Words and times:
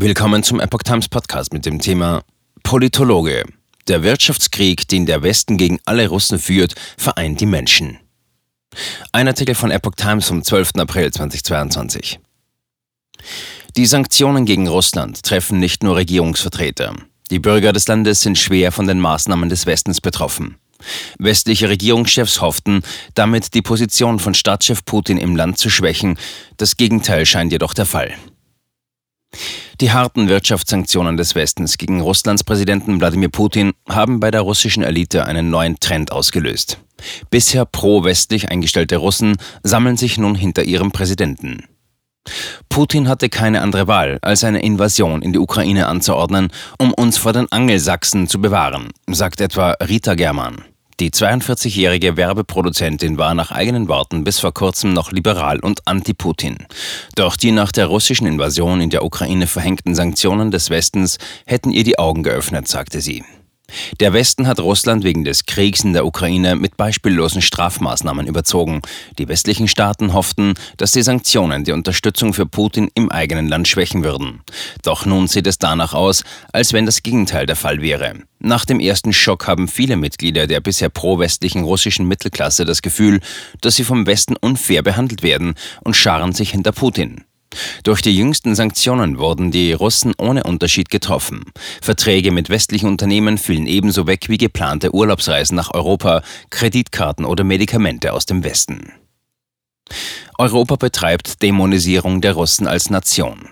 Willkommen 0.00 0.44
zum 0.44 0.60
Epoch 0.60 0.84
Times 0.84 1.08
Podcast 1.08 1.52
mit 1.52 1.66
dem 1.66 1.80
Thema 1.80 2.22
Politologe. 2.62 3.42
Der 3.88 4.04
Wirtschaftskrieg, 4.04 4.86
den 4.86 5.06
der 5.06 5.24
Westen 5.24 5.56
gegen 5.56 5.80
alle 5.86 6.06
Russen 6.06 6.38
führt, 6.38 6.76
vereint 6.96 7.40
die 7.40 7.46
Menschen. 7.46 7.98
Ein 9.10 9.26
Artikel 9.26 9.56
von 9.56 9.72
Epoch 9.72 9.96
Times 9.96 10.28
vom 10.28 10.44
12. 10.44 10.76
April 10.76 11.10
2022. 11.10 12.20
Die 13.76 13.86
Sanktionen 13.86 14.44
gegen 14.44 14.68
Russland 14.68 15.24
treffen 15.24 15.58
nicht 15.58 15.82
nur 15.82 15.96
Regierungsvertreter. 15.96 16.94
Die 17.32 17.40
Bürger 17.40 17.72
des 17.72 17.88
Landes 17.88 18.22
sind 18.22 18.38
schwer 18.38 18.70
von 18.70 18.86
den 18.86 19.00
Maßnahmen 19.00 19.48
des 19.48 19.66
Westens 19.66 20.00
betroffen. 20.00 20.58
Westliche 21.18 21.68
Regierungschefs 21.70 22.40
hofften, 22.40 22.82
damit 23.14 23.52
die 23.52 23.62
Position 23.62 24.20
von 24.20 24.34
Staatschef 24.34 24.84
Putin 24.84 25.18
im 25.18 25.34
Land 25.34 25.58
zu 25.58 25.68
schwächen. 25.70 26.16
Das 26.56 26.76
Gegenteil 26.76 27.26
scheint 27.26 27.50
jedoch 27.50 27.74
der 27.74 27.84
Fall. 27.84 28.14
Die 29.80 29.92
harten 29.92 30.28
Wirtschaftssanktionen 30.28 31.16
des 31.16 31.36
Westens 31.36 31.78
gegen 31.78 32.00
Russlands 32.00 32.42
Präsidenten 32.42 33.00
Wladimir 33.00 33.28
Putin 33.28 33.74
haben 33.88 34.18
bei 34.18 34.32
der 34.32 34.40
russischen 34.40 34.82
Elite 34.82 35.24
einen 35.24 35.50
neuen 35.50 35.78
Trend 35.78 36.10
ausgelöst. 36.10 36.80
Bisher 37.30 37.64
pro-westlich 37.64 38.50
eingestellte 38.50 38.96
Russen 38.96 39.36
sammeln 39.62 39.96
sich 39.96 40.18
nun 40.18 40.34
hinter 40.34 40.64
ihrem 40.64 40.90
Präsidenten. 40.90 41.62
Putin 42.68 43.08
hatte 43.08 43.28
keine 43.28 43.62
andere 43.62 43.86
Wahl, 43.86 44.18
als 44.20 44.42
eine 44.42 44.62
Invasion 44.62 45.22
in 45.22 45.32
die 45.32 45.38
Ukraine 45.38 45.86
anzuordnen, 45.86 46.48
um 46.78 46.92
uns 46.92 47.16
vor 47.16 47.32
den 47.32 47.50
Angelsachsen 47.52 48.26
zu 48.26 48.40
bewahren, 48.40 48.88
sagt 49.06 49.40
etwa 49.40 49.76
Rita 49.80 50.14
Germann. 50.14 50.64
Die 51.00 51.10
42-jährige 51.10 52.16
Werbeproduzentin 52.16 53.18
war 53.18 53.32
nach 53.32 53.52
eigenen 53.52 53.86
Worten 53.86 54.24
bis 54.24 54.40
vor 54.40 54.52
kurzem 54.52 54.92
noch 54.92 55.12
liberal 55.12 55.60
und 55.60 55.86
anti-Putin. 55.86 56.56
Doch 57.14 57.36
die 57.36 57.52
nach 57.52 57.70
der 57.70 57.86
russischen 57.86 58.26
Invasion 58.26 58.80
in 58.80 58.90
der 58.90 59.04
Ukraine 59.04 59.46
verhängten 59.46 59.94
Sanktionen 59.94 60.50
des 60.50 60.70
Westens 60.70 61.18
hätten 61.46 61.70
ihr 61.70 61.84
die 61.84 62.00
Augen 62.00 62.24
geöffnet, 62.24 62.66
sagte 62.66 63.00
sie. 63.00 63.22
Der 64.00 64.12
Westen 64.12 64.46
hat 64.46 64.60
Russland 64.60 65.02
wegen 65.02 65.24
des 65.24 65.44
Kriegs 65.44 65.82
in 65.82 65.92
der 65.92 66.06
Ukraine 66.06 66.54
mit 66.54 66.76
beispiellosen 66.76 67.42
Strafmaßnahmen 67.42 68.28
überzogen. 68.28 68.80
Die 69.18 69.26
westlichen 69.26 69.66
Staaten 69.66 70.12
hofften, 70.12 70.54
dass 70.76 70.92
die 70.92 71.02
Sanktionen 71.02 71.64
die 71.64 71.72
Unterstützung 71.72 72.32
für 72.32 72.46
Putin 72.46 72.90
im 72.94 73.10
eigenen 73.10 73.48
Land 73.48 73.66
schwächen 73.66 74.04
würden. 74.04 74.40
Doch 74.82 75.04
nun 75.04 75.26
sieht 75.26 75.48
es 75.48 75.58
danach 75.58 75.94
aus, 75.94 76.22
als 76.52 76.72
wenn 76.72 76.86
das 76.86 77.02
Gegenteil 77.02 77.46
der 77.46 77.56
Fall 77.56 77.82
wäre. 77.82 78.14
Nach 78.38 78.64
dem 78.64 78.78
ersten 78.78 79.12
Schock 79.12 79.48
haben 79.48 79.66
viele 79.66 79.96
Mitglieder 79.96 80.46
der 80.46 80.60
bisher 80.60 80.90
pro-westlichen 80.90 81.64
russischen 81.64 82.06
Mittelklasse 82.06 82.64
das 82.64 82.82
Gefühl, 82.82 83.20
dass 83.60 83.74
sie 83.74 83.84
vom 83.84 84.06
Westen 84.06 84.36
unfair 84.36 84.82
behandelt 84.82 85.24
werden 85.24 85.54
und 85.82 85.96
scharen 85.96 86.32
sich 86.32 86.52
hinter 86.52 86.70
Putin. 86.70 87.24
Durch 87.82 88.02
die 88.02 88.16
jüngsten 88.16 88.54
Sanktionen 88.54 89.18
wurden 89.18 89.50
die 89.50 89.72
Russen 89.72 90.14
ohne 90.18 90.44
Unterschied 90.44 90.90
getroffen. 90.90 91.44
Verträge 91.80 92.30
mit 92.30 92.48
westlichen 92.48 92.88
Unternehmen 92.88 93.38
fielen 93.38 93.66
ebenso 93.66 94.06
weg 94.06 94.28
wie 94.28 94.38
geplante 94.38 94.94
Urlaubsreisen 94.94 95.56
nach 95.56 95.74
Europa, 95.74 96.22
Kreditkarten 96.50 97.24
oder 97.24 97.44
Medikamente 97.44 98.12
aus 98.12 98.26
dem 98.26 98.44
Westen. 98.44 98.92
Europa 100.38 100.76
betreibt 100.76 101.42
Dämonisierung 101.42 102.20
der 102.20 102.34
Russen 102.34 102.66
als 102.66 102.90
Nation. 102.90 103.48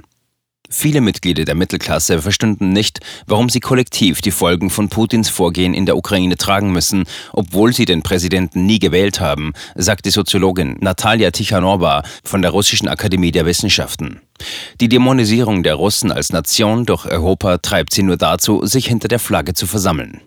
Viele 0.68 1.00
Mitglieder 1.00 1.44
der 1.44 1.54
Mittelklasse 1.54 2.20
verstünden 2.20 2.70
nicht, 2.70 3.00
warum 3.26 3.48
sie 3.48 3.60
kollektiv 3.60 4.20
die 4.20 4.30
Folgen 4.30 4.70
von 4.70 4.88
Putins 4.88 5.28
Vorgehen 5.28 5.74
in 5.74 5.86
der 5.86 5.96
Ukraine 5.96 6.36
tragen 6.36 6.72
müssen, 6.72 7.04
obwohl 7.32 7.72
sie 7.72 7.84
den 7.84 8.02
Präsidenten 8.02 8.66
nie 8.66 8.78
gewählt 8.78 9.20
haben, 9.20 9.52
sagt 9.74 10.06
die 10.06 10.10
Soziologin 10.10 10.76
Natalia 10.80 11.30
Tichanova 11.30 12.02
von 12.24 12.42
der 12.42 12.50
Russischen 12.50 12.88
Akademie 12.88 13.32
der 13.32 13.46
Wissenschaften. 13.46 14.20
Die 14.80 14.88
Dämonisierung 14.88 15.62
der 15.62 15.74
Russen 15.74 16.12
als 16.12 16.32
Nation 16.32 16.84
durch 16.84 17.06
Europa 17.06 17.58
treibt 17.58 17.92
sie 17.92 18.02
nur 18.02 18.16
dazu, 18.16 18.66
sich 18.66 18.86
hinter 18.86 19.08
der 19.08 19.18
Flagge 19.18 19.54
zu 19.54 19.66
versammeln. 19.66 20.20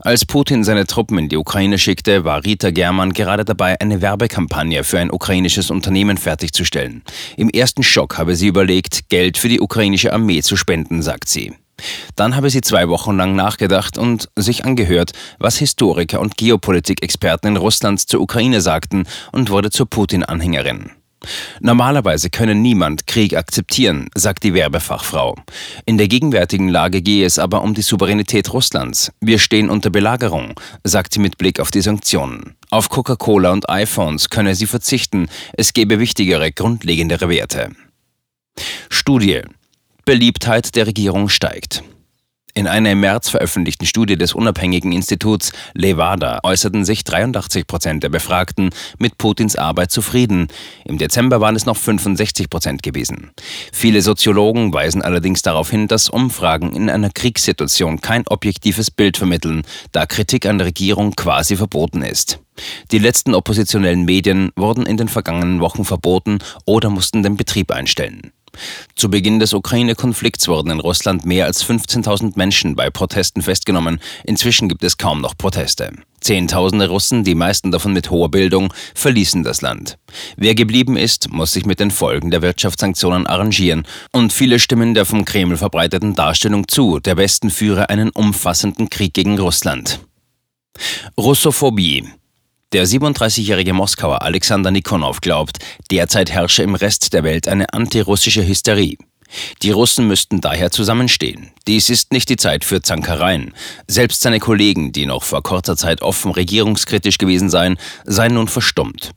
Als 0.00 0.24
Putin 0.24 0.64
seine 0.64 0.86
Truppen 0.86 1.18
in 1.18 1.28
die 1.28 1.36
Ukraine 1.36 1.78
schickte, 1.78 2.24
war 2.24 2.44
Rita 2.44 2.70
Germann 2.70 3.12
gerade 3.12 3.44
dabei, 3.44 3.80
eine 3.80 4.02
Werbekampagne 4.02 4.84
für 4.84 4.98
ein 4.98 5.10
ukrainisches 5.10 5.70
Unternehmen 5.70 6.16
fertigzustellen. 6.16 7.02
Im 7.36 7.48
ersten 7.50 7.82
Schock 7.82 8.18
habe 8.18 8.36
sie 8.36 8.48
überlegt, 8.48 9.08
Geld 9.08 9.38
für 9.38 9.48
die 9.48 9.60
ukrainische 9.60 10.12
Armee 10.12 10.42
zu 10.42 10.56
spenden, 10.56 11.02
sagt 11.02 11.28
sie. 11.28 11.54
Dann 12.16 12.36
habe 12.36 12.50
sie 12.50 12.60
zwei 12.60 12.88
Wochen 12.88 13.16
lang 13.16 13.34
nachgedacht 13.34 13.98
und 13.98 14.28
sich 14.36 14.64
angehört, 14.64 15.12
was 15.38 15.56
Historiker 15.56 16.20
und 16.20 16.36
Geopolitikexperten 16.36 17.50
in 17.50 17.56
Russland 17.56 18.00
zur 18.00 18.20
Ukraine 18.20 18.60
sagten 18.60 19.06
und 19.32 19.50
wurde 19.50 19.70
zur 19.70 19.88
Putin-Anhängerin. 19.88 20.92
Normalerweise 21.60 22.30
könne 22.30 22.54
niemand 22.54 23.06
Krieg 23.06 23.36
akzeptieren, 23.36 24.08
sagt 24.14 24.42
die 24.44 24.54
Werbefachfrau. 24.54 25.36
In 25.86 25.98
der 25.98 26.08
gegenwärtigen 26.08 26.68
Lage 26.68 27.02
gehe 27.02 27.26
es 27.26 27.38
aber 27.38 27.62
um 27.62 27.74
die 27.74 27.82
Souveränität 27.82 28.52
Russlands. 28.52 29.12
Wir 29.20 29.38
stehen 29.38 29.70
unter 29.70 29.90
Belagerung, 29.90 30.58
sagt 30.84 31.14
sie 31.14 31.20
mit 31.20 31.38
Blick 31.38 31.60
auf 31.60 31.70
die 31.70 31.80
Sanktionen. 31.80 32.56
Auf 32.70 32.88
Coca-Cola 32.88 33.52
und 33.52 33.68
iPhones 33.68 34.30
könne 34.30 34.54
sie 34.54 34.66
verzichten, 34.66 35.28
es 35.54 35.72
gebe 35.72 35.98
wichtigere, 35.98 36.52
grundlegendere 36.52 37.28
Werte. 37.28 37.70
Studie. 38.88 39.42
Beliebtheit 40.04 40.74
der 40.76 40.86
Regierung 40.86 41.28
steigt. 41.28 41.82
In 42.56 42.68
einer 42.68 42.92
im 42.92 43.00
März 43.00 43.30
veröffentlichten 43.30 43.84
Studie 43.84 44.16
des 44.16 44.32
unabhängigen 44.32 44.92
Instituts 44.92 45.52
Levada 45.74 46.38
äußerten 46.44 46.84
sich 46.84 47.02
83 47.02 47.66
Prozent 47.66 48.04
der 48.04 48.10
Befragten 48.10 48.70
mit 48.96 49.18
Putins 49.18 49.56
Arbeit 49.56 49.90
zufrieden. 49.90 50.46
Im 50.84 50.96
Dezember 50.96 51.40
waren 51.40 51.56
es 51.56 51.66
noch 51.66 51.76
65 51.76 52.48
Prozent 52.48 52.84
gewesen. 52.84 53.32
Viele 53.72 54.02
Soziologen 54.02 54.72
weisen 54.72 55.02
allerdings 55.02 55.42
darauf 55.42 55.68
hin, 55.68 55.88
dass 55.88 56.08
Umfragen 56.08 56.76
in 56.76 56.90
einer 56.90 57.10
Kriegssituation 57.10 58.00
kein 58.00 58.24
objektives 58.28 58.92
Bild 58.92 59.16
vermitteln, 59.16 59.62
da 59.90 60.06
Kritik 60.06 60.46
an 60.46 60.58
der 60.58 60.68
Regierung 60.68 61.16
quasi 61.16 61.56
verboten 61.56 62.02
ist. 62.02 62.38
Die 62.92 62.98
letzten 62.98 63.34
oppositionellen 63.34 64.04
Medien 64.04 64.52
wurden 64.54 64.86
in 64.86 64.96
den 64.96 65.08
vergangenen 65.08 65.58
Wochen 65.58 65.84
verboten 65.84 66.38
oder 66.66 66.88
mussten 66.88 67.24
den 67.24 67.36
Betrieb 67.36 67.72
einstellen. 67.72 68.30
Zu 68.94 69.10
Beginn 69.10 69.38
des 69.38 69.52
Ukraine-Konflikts 69.52 70.48
wurden 70.48 70.70
in 70.70 70.80
Russland 70.80 71.24
mehr 71.24 71.46
als 71.46 71.64
15.000 71.64 72.32
Menschen 72.36 72.76
bei 72.76 72.90
Protesten 72.90 73.42
festgenommen. 73.42 74.00
Inzwischen 74.24 74.68
gibt 74.68 74.84
es 74.84 74.98
kaum 74.98 75.20
noch 75.20 75.36
Proteste. 75.36 75.90
Zehntausende 76.20 76.88
Russen, 76.88 77.22
die 77.22 77.34
meisten 77.34 77.70
davon 77.70 77.92
mit 77.92 78.10
hoher 78.10 78.30
Bildung, 78.30 78.72
verließen 78.94 79.42
das 79.42 79.60
Land. 79.60 79.98
Wer 80.36 80.54
geblieben 80.54 80.96
ist, 80.96 81.30
muss 81.30 81.52
sich 81.52 81.66
mit 81.66 81.80
den 81.80 81.90
Folgen 81.90 82.30
der 82.30 82.40
Wirtschaftssanktionen 82.40 83.26
arrangieren. 83.26 83.86
Und 84.10 84.32
viele 84.32 84.58
stimmen 84.58 84.94
der 84.94 85.04
vom 85.04 85.26
Kreml 85.26 85.58
verbreiteten 85.58 86.14
Darstellung 86.14 86.66
zu, 86.66 86.98
der 86.98 87.18
Westen 87.18 87.50
führe 87.50 87.90
einen 87.90 88.08
umfassenden 88.08 88.88
Krieg 88.88 89.12
gegen 89.12 89.38
Russland. 89.38 90.00
Russophobie. 91.18 92.04
Der 92.72 92.86
37-jährige 92.86 93.72
Moskauer 93.72 94.22
Alexander 94.22 94.70
Nikonov 94.70 95.20
glaubt, 95.20 95.58
derzeit 95.90 96.32
herrsche 96.32 96.62
im 96.62 96.74
Rest 96.74 97.12
der 97.12 97.22
Welt 97.22 97.46
eine 97.46 97.72
antirussische 97.72 98.46
Hysterie. 98.46 98.96
Die 99.62 99.70
Russen 99.70 100.06
müssten 100.06 100.40
daher 100.40 100.70
zusammenstehen. 100.70 101.50
Dies 101.66 101.90
ist 101.90 102.12
nicht 102.12 102.28
die 102.28 102.36
Zeit 102.36 102.64
für 102.64 102.82
Zankereien. 102.82 103.54
Selbst 103.86 104.20
seine 104.20 104.40
Kollegen, 104.40 104.92
die 104.92 105.06
noch 105.06 105.22
vor 105.22 105.42
kurzer 105.42 105.76
Zeit 105.76 106.02
offen 106.02 106.30
regierungskritisch 106.32 107.18
gewesen 107.18 107.50
seien, 107.50 107.78
seien 108.04 108.34
nun 108.34 108.48
verstummt. 108.48 109.12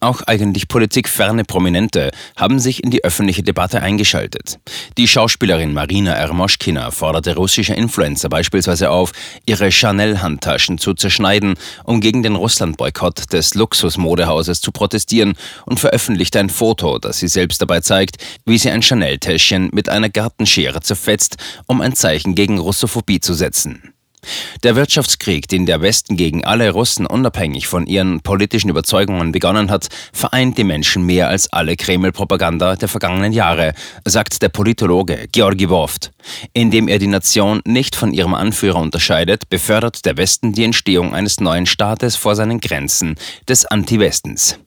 Auch 0.00 0.22
eigentlich 0.22 0.68
politikferne 0.68 1.44
Prominente 1.44 2.10
haben 2.36 2.58
sich 2.58 2.82
in 2.82 2.90
die 2.90 3.04
öffentliche 3.04 3.42
Debatte 3.42 3.82
eingeschaltet. 3.82 4.58
Die 4.98 5.08
Schauspielerin 5.08 5.72
Marina 5.72 6.12
Ermoschkina 6.12 6.90
forderte 6.90 7.36
russische 7.36 7.74
Influencer 7.74 8.28
beispielsweise 8.28 8.90
auf, 8.90 9.12
ihre 9.46 9.70
Chanel-Handtaschen 9.70 10.78
zu 10.78 10.94
zerschneiden, 10.94 11.54
um 11.84 12.00
gegen 12.00 12.22
den 12.22 12.36
Russland-Boykott 12.36 13.32
des 13.32 13.54
Luxusmodehauses 13.54 14.60
zu 14.60 14.72
protestieren 14.72 15.34
und 15.66 15.80
veröffentlichte 15.80 16.38
ein 16.38 16.50
Foto, 16.50 16.98
das 16.98 17.18
sie 17.18 17.28
selbst 17.28 17.62
dabei 17.62 17.80
zeigt, 17.80 18.16
wie 18.44 18.58
sie 18.58 18.70
ein 18.70 18.82
Chanel-Täschchen 18.82 19.70
mit 19.72 19.88
einer 19.88 20.08
Gartenschere 20.08 20.80
zerfetzt, 20.80 21.36
um 21.66 21.80
ein 21.80 21.94
Zeichen 21.94 22.34
gegen 22.34 22.58
Russophobie 22.58 23.20
zu 23.20 23.34
setzen. 23.34 23.92
Der 24.62 24.76
Wirtschaftskrieg, 24.76 25.48
den 25.48 25.66
der 25.66 25.80
Westen 25.80 26.16
gegen 26.16 26.44
alle 26.44 26.70
Russen 26.70 27.06
unabhängig 27.06 27.66
von 27.66 27.86
ihren 27.86 28.20
politischen 28.20 28.68
Überzeugungen 28.68 29.32
begonnen 29.32 29.70
hat, 29.70 29.88
vereint 30.12 30.58
die 30.58 30.64
Menschen 30.64 31.04
mehr 31.04 31.28
als 31.28 31.52
alle 31.52 31.76
Kreml-Propaganda 31.76 32.76
der 32.76 32.88
vergangenen 32.88 33.32
Jahre, 33.32 33.72
sagt 34.04 34.42
der 34.42 34.50
Politologe 34.50 35.28
Georgi 35.32 35.68
Woft. 35.70 36.12
Indem 36.52 36.88
er 36.88 36.98
die 36.98 37.06
Nation 37.06 37.60
nicht 37.64 37.96
von 37.96 38.12
ihrem 38.12 38.34
Anführer 38.34 38.80
unterscheidet, 38.80 39.48
befördert 39.48 40.04
der 40.04 40.16
Westen 40.16 40.52
die 40.52 40.64
Entstehung 40.64 41.14
eines 41.14 41.40
neuen 41.40 41.66
Staates 41.66 42.16
vor 42.16 42.36
seinen 42.36 42.60
Grenzen 42.60 43.16
des 43.48 43.64
Anti-Westens. 43.64 44.60